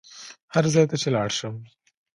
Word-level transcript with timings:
هر 0.53 0.65
ځای 0.73 0.85
ته 0.89 0.95
چې 1.01 1.07
لاړ 1.15 1.29
شم. 1.37 1.55